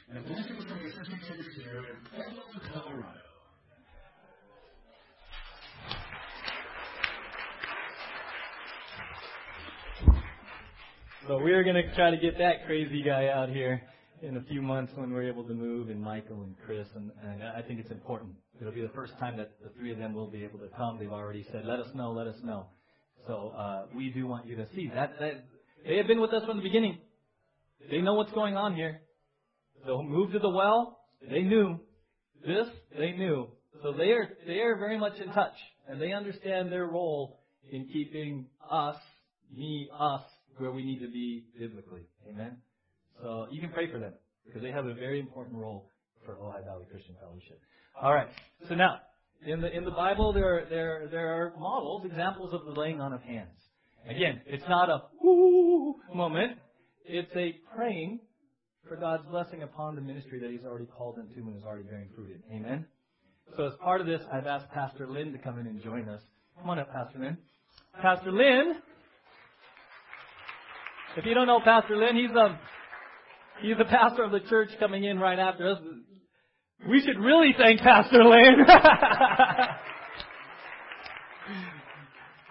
[0.10, 3.20] And a blessing from the Assistant Church here in Pueblo, Colorado.
[11.30, 13.82] So we are going to try to get that crazy guy out here
[14.22, 17.42] in a few months when we're able to move, and Michael and Chris, and, and
[17.42, 18.34] I think it's important.
[18.60, 20.98] It'll be the first time that the three of them will be able to come.
[21.00, 22.68] They've already said, let us know, let us know.
[23.28, 25.46] So uh, we do want you to see that, that
[25.88, 26.98] they have been with us from the beginning.
[27.90, 29.02] They know what's going on here.
[29.86, 31.00] The move to the well,
[31.30, 31.80] they knew.
[32.46, 32.68] This,
[32.98, 33.48] they knew.
[33.82, 35.56] So they are they are very much in touch,
[35.88, 37.40] and they understand their role
[37.72, 38.98] in keeping us,
[39.54, 40.22] me, us,
[40.58, 42.04] where we need to be biblically.
[42.30, 42.58] Amen.
[43.22, 44.14] So you can pray for them
[44.46, 45.90] because they have a very important role
[46.26, 47.60] for Ojai Valley Christian Fellowship.
[48.02, 48.28] All right.
[48.68, 49.00] So now,
[49.46, 53.14] in the in the Bible, there there there are models, examples of the laying on
[53.14, 53.58] of hands.
[54.08, 56.58] Again, it's not a whoo moment.
[57.06, 58.20] It's a praying
[58.88, 62.10] for God's blessing upon the ministry that He's already called into and is already bearing
[62.16, 62.56] fruit in.
[62.56, 62.86] Amen.
[63.56, 66.22] So as part of this, I've asked Pastor Lynn to come in and join us.
[66.60, 67.38] Come on up, Pastor Lynn.
[68.02, 68.76] Pastor Lynn.
[71.16, 72.58] If you don't know Pastor Lynn, he's um
[73.62, 75.78] he's the pastor of the church coming in right after us.
[76.90, 78.66] We should really thank Pastor Lynn.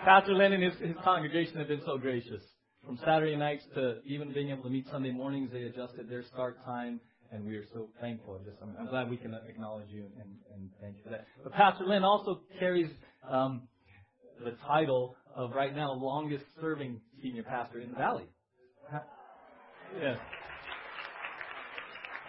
[0.04, 2.42] Pastor Lynn and his, his congregation have been so gracious.
[2.84, 6.64] From Saturday nights to even being able to meet Sunday mornings, they adjusted their start
[6.64, 6.98] time,
[7.30, 8.40] and we are so thankful.
[8.44, 11.26] Just, I'm, I'm glad we can acknowledge you and, and thank you for that.
[11.44, 12.90] But Pastor Lynn also carries
[13.30, 13.68] um,
[14.42, 18.24] the title of right now longest serving senior pastor in the valley.
[20.00, 20.16] Yeah.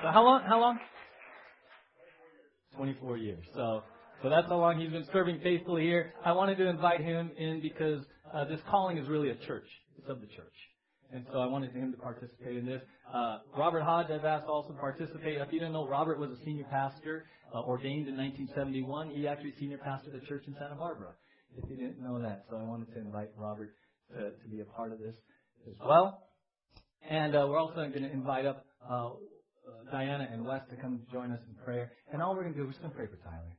[0.01, 0.43] So how long?
[0.45, 0.79] How long?
[2.75, 3.43] 24 years.
[3.53, 3.83] So,
[4.21, 6.13] so that's how long he's been serving faithfully here.
[6.23, 8.03] I wanted to invite him in because
[8.33, 9.67] uh, this calling is really a church.
[9.97, 10.53] It's of the church.
[11.11, 12.81] And so I wanted him to participate in this.
[13.13, 15.37] Uh, Robert Hodge, I've asked also to participate.
[15.37, 19.11] If you didn't know, Robert was a senior pastor, uh, ordained in 1971.
[19.11, 21.11] He actually senior pastored the church in Santa Barbara.
[21.55, 23.75] If you didn't know that, so I wanted to invite Robert
[24.15, 25.15] to, to be a part of this
[25.67, 26.23] as well.
[27.07, 29.09] And uh, we're also going to invite up uh,
[29.65, 31.91] Uh, Diana and Wes to come join us in prayer.
[32.11, 33.55] And all we're going to do is just going to pray for Tyler.